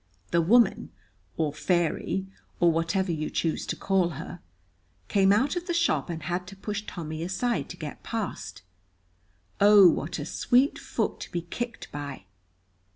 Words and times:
The 0.31 0.41
woman, 0.41 0.89
or 1.37 1.53
fairy, 1.53 2.25
or 2.59 2.71
whatever 2.71 3.11
you 3.11 3.29
choose 3.29 3.67
to 3.67 3.75
call 3.75 4.09
her, 4.17 4.39
came 5.09 5.31
out 5.31 5.55
of 5.55 5.67
the 5.67 5.75
shop 5.75 6.09
and 6.09 6.23
had 6.23 6.47
to 6.47 6.55
push 6.55 6.81
Tommy 6.87 7.21
aside 7.21 7.69
to 7.69 7.77
get 7.77 8.01
past. 8.01 8.63
Oh, 9.59 9.87
what 9.87 10.17
a 10.17 10.25
sweet 10.25 10.79
foot 10.79 11.19
to 11.19 11.31
be 11.31 11.41
kicked 11.43 11.91
by. 11.91 12.25